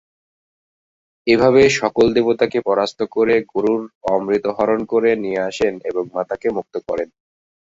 [1.27, 3.85] এভাবে সকল দেবতাকে পরাস্ত করে গরুড়
[4.11, 7.09] অমৃত হরণ করে নিয়ে আসেন এবং মাতাকে মুক্ত করেন।